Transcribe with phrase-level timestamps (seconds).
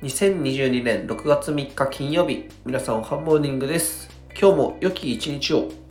[0.00, 4.08] 2022年6月3日金曜日、皆さんおはモーニングです。
[4.40, 5.87] 今日も良き一日を。